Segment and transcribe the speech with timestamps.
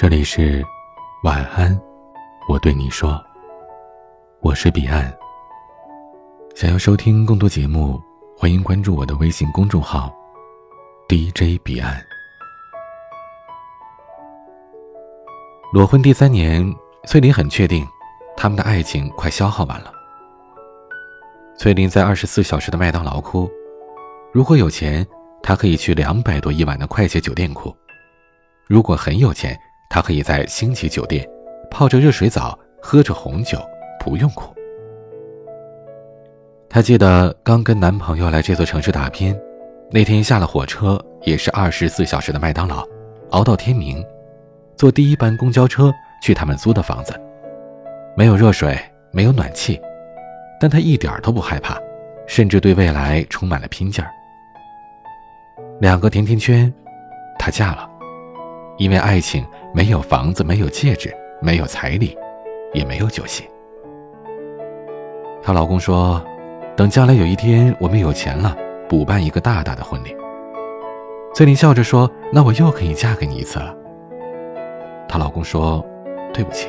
[0.00, 0.64] 这里是
[1.24, 1.78] 晚安，
[2.48, 3.22] 我对你说，
[4.40, 5.14] 我是彼岸。
[6.54, 8.00] 想要收听更多节目，
[8.34, 10.10] 欢迎关注我的微信公众号
[11.06, 12.02] DJ 彼岸。
[15.70, 16.64] 裸婚第三年，
[17.06, 17.86] 翠林很确定，
[18.38, 19.92] 他们的爱情快消耗完了。
[21.58, 23.50] 翠林在二十四小时的麦当劳哭，
[24.32, 25.06] 如果有钱，
[25.42, 27.70] 她可以去两百多一晚的快捷酒店哭；
[28.66, 29.54] 如果很有钱，
[29.90, 31.28] 她可以在星级酒店
[31.70, 33.58] 泡着热水澡，喝着红酒，
[33.98, 34.54] 不用哭。
[36.68, 39.36] 她记得刚跟男朋友来这座城市打拼，
[39.90, 42.86] 那天下了火车也是二十四小时的麦当劳，
[43.30, 44.02] 熬到天明，
[44.76, 47.12] 坐第一班公交车去他们租的房子，
[48.16, 48.78] 没有热水，
[49.10, 49.80] 没有暖气，
[50.60, 51.76] 但她一点都不害怕，
[52.28, 54.08] 甚至对未来充满了拼劲儿。
[55.80, 56.72] 两个甜甜圈，
[57.36, 57.89] 她嫁了，
[58.80, 59.46] 因为爱情。
[59.72, 62.18] 没有房子，没有戒指，没有彩礼，
[62.74, 63.48] 也没有酒席。
[65.40, 66.20] 她老公说
[66.76, 68.56] ：“等将来有一天我们有钱了，
[68.88, 70.12] 补办一个大大的婚礼。”
[71.32, 73.72] 翠玲笑着说：“那我又可以嫁给你一次了。”
[75.08, 75.86] 她老公说
[76.34, 76.66] ：“对不起。”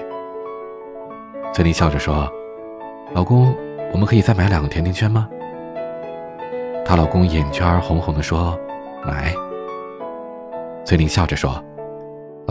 [1.51, 2.31] 翠玲笑着说
[3.13, 3.51] ：“老公，
[3.91, 5.27] 我们可以再买两个甜甜圈吗？”
[6.85, 8.55] 她老公眼圈红红的说
[9.03, 9.33] ：“买。”
[10.85, 11.51] 翠玲笑着说。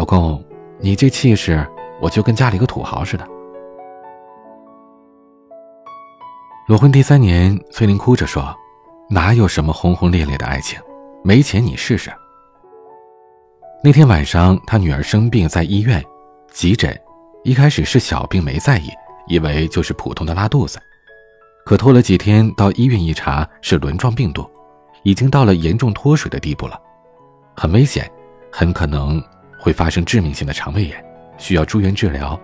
[0.01, 0.43] 老公，
[0.79, 1.63] 你这气势，
[2.01, 3.29] 我就跟家里个土豪似的。
[6.67, 8.43] 裸婚第三年，翠玲哭着说
[9.11, 10.81] ：“哪有什么轰轰烈烈的爱情？
[11.23, 12.11] 没钱你试试。”
[13.85, 16.03] 那天晚上，她女儿生病在医院
[16.51, 16.99] 急诊，
[17.45, 18.89] 一开始是小病没在意，
[19.27, 20.81] 以为就是普通的拉肚子，
[21.67, 24.51] 可拖了几天到医院一查是轮状病毒，
[25.03, 26.81] 已经到了严重脱水的地步了，
[27.55, 28.11] 很危险，
[28.51, 29.23] 很可能。
[29.61, 31.05] 会发生致命性的肠胃炎，
[31.37, 32.39] 需要住院治疗，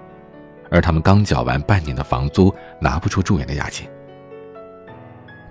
[0.71, 3.89] 而他们刚缴完半年的房租，拿不出住院的押金。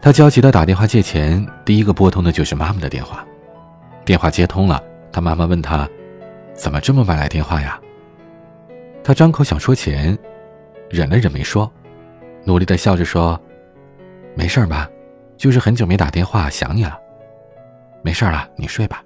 [0.02, 3.26] 他焦急地打电话借钱，第一个拨通的就是妈妈的电话。
[4.06, 4.82] 电话接通了，
[5.12, 5.90] 他妈妈问他
[6.54, 7.80] ：“怎么这么晚来电话呀？”
[9.04, 10.16] 他张口想说钱，
[10.90, 11.72] 忍了忍没说，
[12.44, 13.40] 努力地笑着说
[14.36, 14.88] ：“没事吧？
[15.38, 17.00] 就是很久没打电话，想你了。
[18.04, 19.02] 没事了，你睡吧。”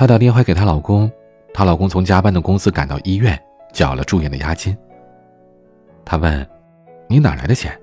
[0.00, 1.12] 她打电话给她老公，
[1.52, 3.38] 她老公从加班的公司赶到医院，
[3.70, 4.74] 缴了住院的押金。
[6.06, 6.48] 她问
[7.06, 7.78] ：“你哪来的钱？”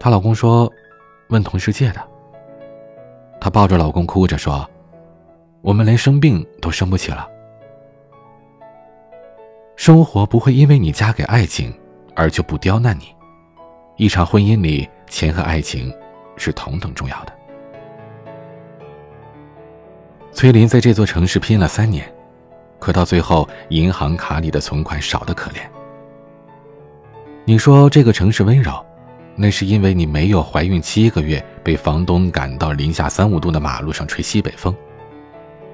[0.00, 0.72] 她老公说
[1.28, 2.00] ：“问同事借的。”
[3.38, 4.66] 她抱着老公哭着说
[5.60, 7.28] ：“我们连生病都生不起了。
[9.76, 11.70] 生活不会因为你嫁给爱情
[12.14, 13.14] 而就不刁难你，
[13.98, 15.94] 一场婚姻里，钱和爱情
[16.38, 17.32] 是同等重要的。”
[20.32, 22.10] 崔林在这座城市拼了三年，
[22.78, 25.56] 可到最后，银行卡里的存款少得可怜。
[27.44, 28.72] 你说这个城市温柔，
[29.34, 34.74] 那是因为你没有怀孕七个月被房东赶到零下三五度的马路上吹西北风。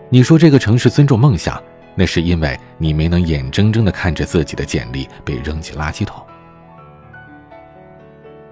[0.08, 1.62] 你说这个城市尊重梦想，
[1.94, 6.24] 那是因为你没能眼睁睁地看着自己的简历被扔进垃圾桶。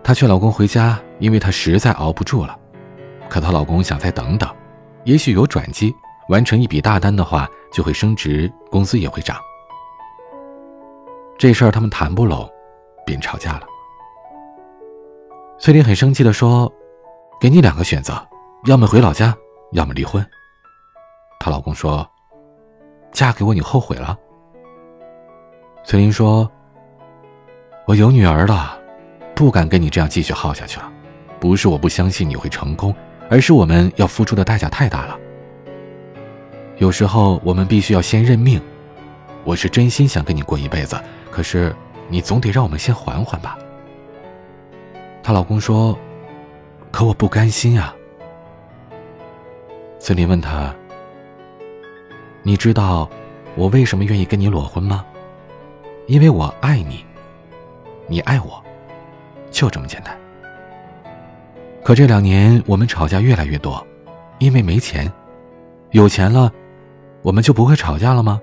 [0.02, 2.54] 她劝老公回家，因为她实在熬不住了，
[3.30, 4.50] 可她老公想再等等。
[5.04, 5.94] 也许有转机，
[6.28, 9.36] 完成一笔大单的话，就会升职，工资也会涨。
[11.36, 12.48] 这事儿他们谈不拢，
[13.04, 13.62] 便吵架了。
[15.58, 16.72] 翠玲很生气的说
[17.40, 18.14] ：“给你两个选择，
[18.66, 19.36] 要么回老家，
[19.72, 20.24] 要么离婚。”
[21.40, 22.08] 她老公说
[23.10, 24.16] ：“嫁给我，你后悔了？”
[25.84, 26.48] 翠玲说
[27.86, 28.78] ：“我有女儿了，
[29.34, 30.92] 不敢跟你这样继续耗下去了。
[31.40, 32.94] 不是我不相信你会成功。”
[33.28, 35.18] 而是我们要付出的代价太大了。
[36.78, 38.60] 有时候我们必须要先认命。
[39.44, 41.00] 我是真心想跟你过一辈子，
[41.30, 41.74] 可是
[42.08, 43.58] 你总得让我们先缓缓吧。
[45.22, 45.98] 她老公说
[46.92, 47.94] ：“可我不甘心啊。”
[49.98, 50.74] 孙林问他
[52.42, 53.08] ：“你知道
[53.56, 55.04] 我为什么愿意跟你裸婚吗？
[56.06, 57.04] 因为我爱你，
[58.06, 58.62] 你爱我，
[59.50, 60.16] 就这么简单。”
[61.84, 63.84] 可这两年我们吵架越来越多，
[64.38, 65.12] 因为没钱。
[65.90, 66.50] 有钱了，
[67.22, 68.40] 我们就不会吵架了吗？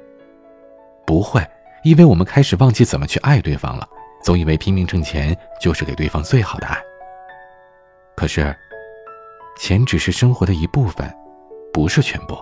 [1.06, 1.42] 不会，
[1.84, 3.88] 因为我们开始忘记怎么去爱对方了，
[4.22, 6.78] 总以为拼命挣钱就是给对方最好的爱。
[8.16, 8.54] 可是，
[9.58, 11.10] 钱只是生活的一部分，
[11.72, 12.38] 不是全部。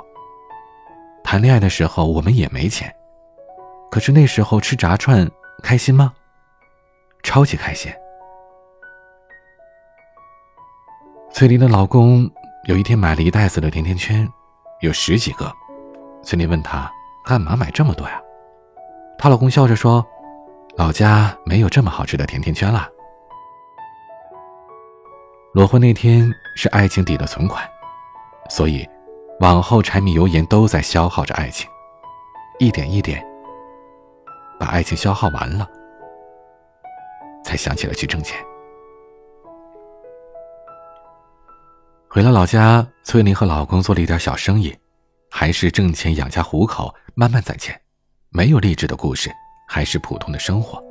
[1.23, 2.91] 谈恋爱的时候我们也没钱，
[3.91, 5.29] 可是那时候吃炸串
[5.61, 6.11] 开心吗？
[7.21, 7.91] 超级开心。
[11.37, 12.27] 翠玲的老公
[12.63, 14.27] 有一天买了一袋子的甜甜圈，
[14.81, 15.53] 有十几个。
[16.23, 16.91] 翠玲问他
[17.23, 18.19] 干嘛买这么多呀？”
[19.19, 20.03] 她老公笑着说
[20.77, 22.89] ：“老家没有这么好吃的甜甜圈了。”
[25.53, 27.63] 裸婚那天是爱情底的存款，
[28.49, 28.83] 所以
[29.39, 31.69] 往后柴米油盐都在消耗着爱情，
[32.57, 33.23] 一点一点
[34.59, 35.69] 把爱情消耗完了，
[37.43, 38.35] 才想起了去挣钱。
[42.09, 44.73] 回了老家，翠玲和老公做了一点小生意，
[45.29, 47.79] 还是挣钱养家糊口，慢慢攒钱，
[48.29, 49.29] 没有励志的故事，
[49.67, 50.81] 还是普通的生活。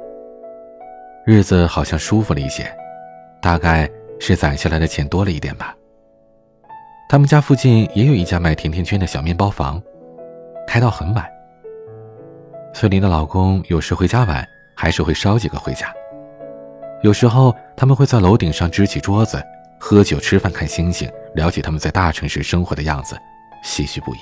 [1.25, 2.71] 日子好像舒服了一些，
[3.41, 3.91] 大概
[4.21, 5.75] 是攒下来的钱多了一点吧。
[7.09, 9.83] 他们家附近也有一家卖甜甜圈的小面包房，
[10.67, 11.27] 开到很晚。
[12.75, 14.47] 翠玲的老公有时回家晚，
[14.77, 15.91] 还是会捎几个回家。
[17.03, 19.43] 有时候他们会在楼顶上支起桌子。
[19.89, 23.17] 喝酒、吃饭、看星星，了解他们在大城市生活的样子，
[23.63, 24.19] 唏嘘不已。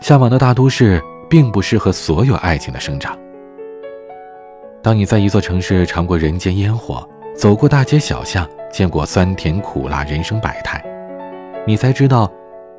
[0.00, 1.00] 向往的大都市
[1.30, 3.16] 并不适合所有爱情的生长。
[4.82, 10.84] 当你在一座城市尝过人间烟火，走过大街小巷，见过酸甜苦辣人生百态，
[11.64, 12.28] 你才知道，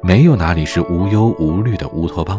[0.02, 2.38] 没有哪里是无忧无虑的乌托邦。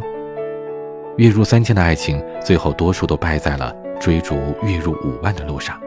[1.16, 5.80] 月入三千的爱情，最后多数都败在了追逐月入五万的路上。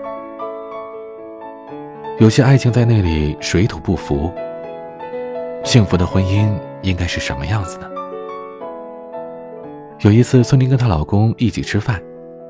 [2.21, 4.31] 有些爱情在那里水土不服。
[5.63, 6.53] 幸福的婚姻
[6.83, 7.89] 应该是什么样子呢？
[10.01, 11.99] 有一次，孙林跟她老公一起吃饭，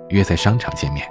[0.10, 1.10] 约在商场见面。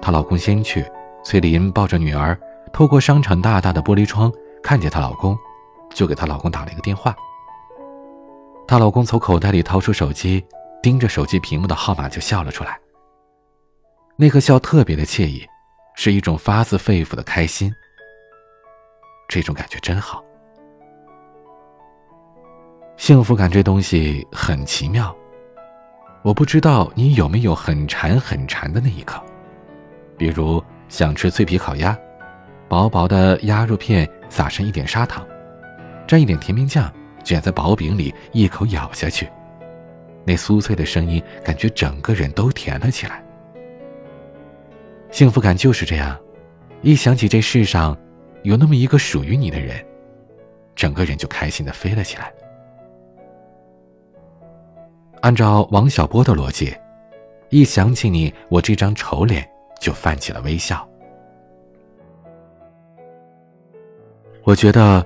[0.00, 0.82] 她老公先去，
[1.22, 2.34] 翠林抱着女儿，
[2.72, 4.32] 透过商场大大的玻璃窗
[4.62, 5.36] 看见她老公，
[5.90, 7.14] 就给她老公打了一个电话。
[8.66, 10.42] 她老公从口袋里掏出手机，
[10.82, 12.80] 盯着手机屏幕的号码就笑了出来。
[14.16, 15.46] 那个笑特别的惬意，
[15.96, 17.70] 是一种发自肺腑的开心。
[19.30, 20.24] 这种感觉真好，
[22.96, 25.16] 幸福感这东西很奇妙。
[26.22, 29.22] 我不知道你有没有很馋很馋的那一刻，
[30.18, 31.96] 比如想吃脆皮烤鸭，
[32.68, 35.24] 薄薄的鸭肉片撒上一点砂糖，
[36.08, 36.92] 蘸一点甜面酱，
[37.22, 39.30] 卷在薄饼里，一口咬下去，
[40.26, 43.24] 那酥脆的声音，感觉整个人都甜了起来。
[45.12, 46.18] 幸福感就是这样，
[46.82, 47.96] 一想起这世上。
[48.42, 49.84] 有那么一个属于你的人，
[50.74, 52.32] 整个人就开心的飞了起来。
[55.20, 56.74] 按照王小波的逻辑，
[57.50, 59.46] 一想起你，我这张丑脸
[59.78, 60.86] 就泛起了微笑。
[64.42, 65.04] 我觉得，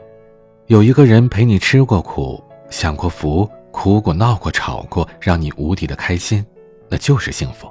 [0.66, 6.46] 有一个人陪你吃过苦、享过福、哭过、闹过、吵过，让你无敌的开心，
[6.88, 7.68] 那就是幸福。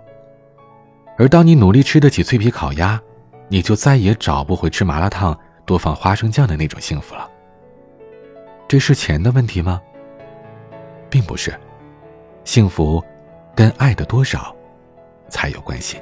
[1.17, 3.01] 而当你努力吃得起脆皮烤鸭，
[3.47, 5.39] 你就再也找不回吃麻辣烫。
[5.65, 7.29] 多放花生酱的那种幸福了。
[8.67, 9.81] 这是钱的问题吗？
[11.09, 11.53] 并不是，
[12.43, 13.03] 幸福
[13.55, 14.55] 跟爱的多少
[15.29, 16.01] 才有关系。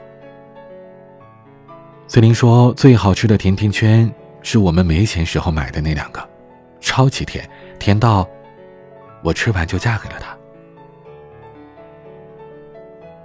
[2.07, 4.09] 翠玲说：“最好吃的甜甜圈
[4.41, 6.25] 是我们没钱时候买的那两个，
[6.79, 8.27] 超级甜，甜到
[9.21, 10.37] 我吃完就嫁给了他。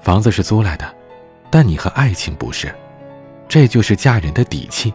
[0.01, 0.93] 房子是租来的，
[1.51, 2.75] 但你和爱情不是，
[3.49, 4.93] 这就是嫁人的底气。”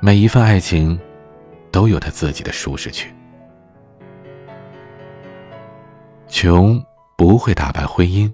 [0.00, 0.98] 每一份爱情，
[1.72, 3.12] 都有他自己的舒适区。
[6.28, 6.80] 穷
[7.16, 8.32] 不会打败婚姻。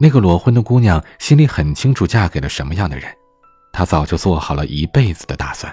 [0.00, 3.08] 那个裸婚的姑娘心里很清楚，嫁给了什么样的人，
[3.72, 5.72] 她早就做好了一辈子的打算。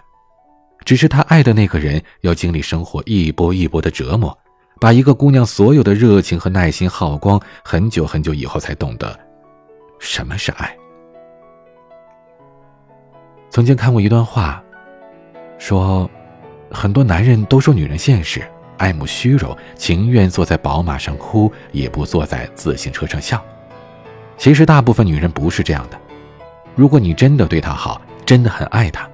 [0.84, 4.38] 只是她爱的那个人要经历生活一波一波的折磨，
[4.80, 9.20] 把一个姑娘所有的热情和耐心耗光，很久很久以后才懂得
[10.00, 10.77] 什么是爱。
[13.50, 14.62] 曾经看过一段话。
[15.58, 16.10] 说，
[16.72, 18.42] 很多男人都说女人现实，
[18.78, 23.44] 爱慕虚荣，情愿坐在宝马上哭，也不坐在自行车上笑。
[24.38, 25.98] 其实大部分女人不是这样的。
[26.76, 29.10] 如果你真的对她好，真的很爱她，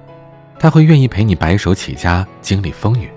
[0.58, 3.08] 她会愿意陪你白手起家，经历风雨。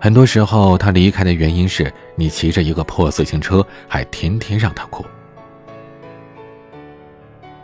[0.00, 5.04] 很多时候，她离开的原因是你骑着一个破自行车，还天天让她哭。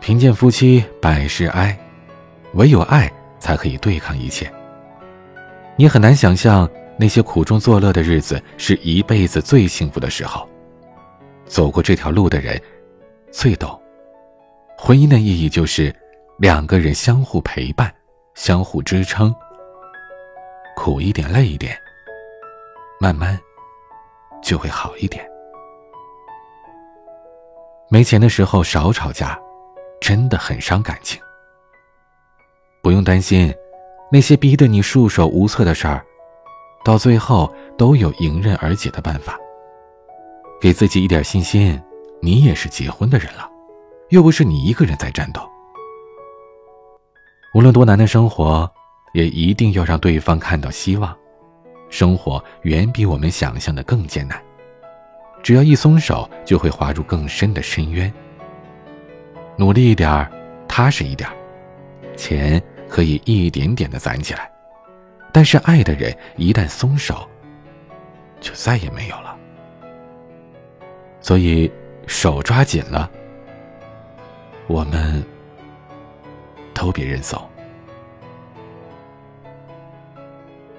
[0.00, 1.78] 贫贱夫妻百事哀，
[2.54, 3.10] 唯有爱。
[3.44, 4.50] 才可以对抗一切。
[5.76, 10.48] 你很难想象那些苦中作乐的日子是一辈子最幸福的时候。
[11.44, 12.58] 走过这条路的人，
[13.30, 13.78] 最懂。
[14.78, 15.94] 婚姻的意义就是
[16.38, 17.94] 两个人相互陪伴，
[18.32, 19.34] 相互支撑。
[20.74, 21.76] 苦一点，累一点，
[22.98, 23.38] 慢慢
[24.42, 25.22] 就会好一点。
[27.90, 29.38] 没钱的时候少吵架，
[30.00, 31.20] 真的很伤感情。
[32.84, 33.50] 不用担心，
[34.12, 36.04] 那些逼得你束手无策的事儿，
[36.84, 39.38] 到最后都有迎刃而解的办法。
[40.60, 41.80] 给自己一点信心，
[42.20, 43.48] 你也是结婚的人了，
[44.10, 45.40] 又不是你一个人在战斗。
[47.54, 48.70] 无论多难的生活，
[49.14, 51.16] 也一定要让对方看到希望。
[51.88, 54.38] 生活远比我们想象的更艰难，
[55.42, 58.12] 只要一松手，就会滑入更深的深渊。
[59.56, 60.30] 努力一点儿，
[60.68, 61.34] 踏实一点儿，
[62.16, 64.50] 钱可以一点点的攒起来，
[65.32, 67.28] 但是爱的人一旦松手，
[68.40, 69.36] 就再也没有了。
[71.20, 71.70] 所以，
[72.06, 73.10] 手抓紧了，
[74.66, 75.24] 我们。
[76.76, 77.40] 都别认怂，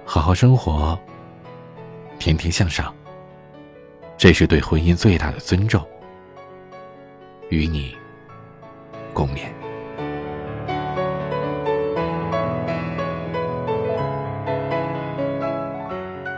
[0.03, 0.99] 好好生活，
[2.19, 2.93] 天天向上，
[4.17, 5.81] 这是对婚姻最大的尊重。
[7.49, 7.95] 与你
[9.13, 9.54] 共勉。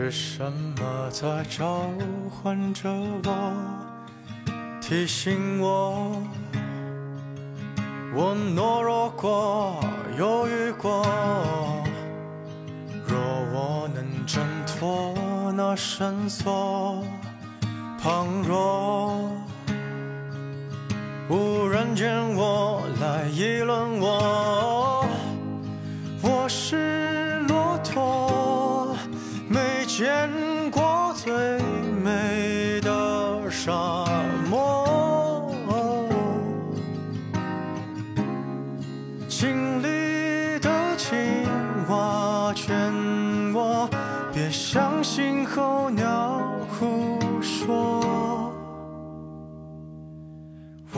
[0.00, 1.82] 是什么在召
[2.30, 3.52] 唤着我，
[4.80, 6.22] 提醒我，
[8.14, 9.78] 我懦弱过，
[10.18, 11.04] 犹豫过。
[13.06, 13.18] 若
[13.52, 15.14] 我能挣脱
[15.54, 17.04] 那绳索，
[18.02, 19.09] 倘若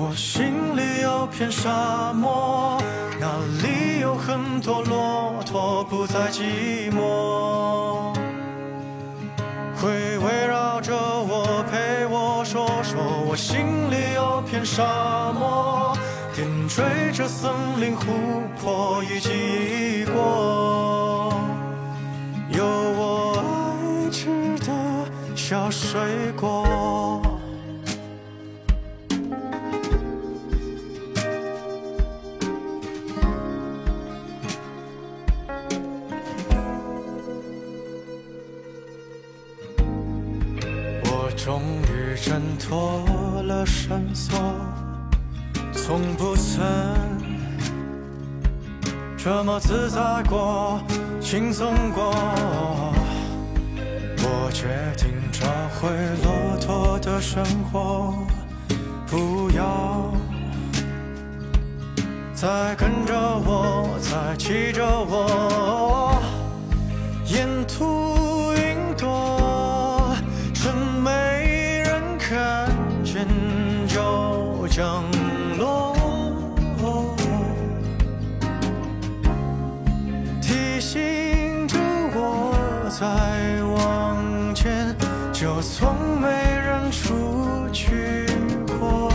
[0.04, 2.76] 我心里有片沙漠，
[3.21, 8.12] 那里有很多骆驼，不再寂寞。
[9.76, 14.82] 会围绕着我，陪我说说，我心里有片沙
[15.32, 15.97] 漠，
[16.35, 16.82] 点缀
[17.12, 18.02] 着森林、湖
[18.61, 21.32] 泊与记忆过，
[22.50, 24.73] 有我爱吃的
[25.37, 26.00] 小水
[26.37, 26.62] 果。
[42.23, 44.38] 挣脱了绳索，
[45.73, 46.62] 从不曾
[49.19, 50.81] 这么自在过、
[51.21, 52.14] 轻松过。
[54.19, 55.91] 我决定找回
[56.23, 58.14] 骆驼的生活，
[59.09, 60.14] 不要
[62.33, 66.23] 再跟着我，再骑着我，
[67.26, 68.22] 沿途
[74.75, 75.05] 降
[75.59, 75.95] 落，
[80.41, 81.76] 提醒着
[82.14, 83.05] 我再
[83.64, 84.97] 往前，
[85.31, 88.26] 就从没人出去
[88.81, 89.12] 过。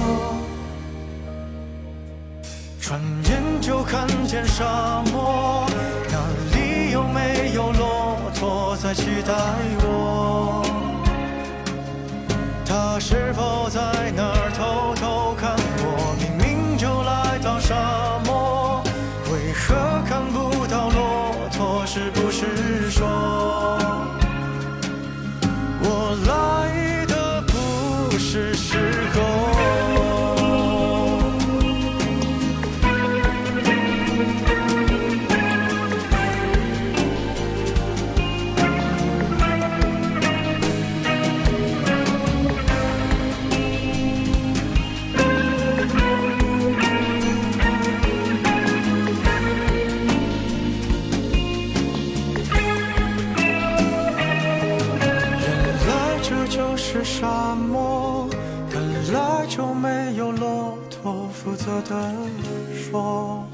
[2.80, 5.66] 转眼就看见沙漠，
[6.12, 6.20] 那
[6.56, 9.34] 里有没有骆驼在期待
[9.82, 10.64] 我？
[12.64, 14.52] 他是否在那儿
[17.68, 18.37] 沙漠，
[61.34, 62.14] 负责的
[62.74, 63.46] 说。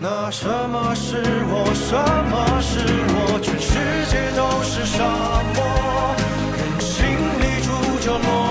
[0.00, 1.16] 那什么是
[1.50, 1.72] 我？
[1.74, 1.92] 什
[2.30, 2.78] 么是
[3.14, 3.38] 我？
[3.42, 3.72] 全世
[4.10, 5.04] 界都是沙
[5.54, 5.58] 漠，
[6.56, 6.96] 人心
[7.40, 7.66] 里住
[8.00, 8.47] 着骆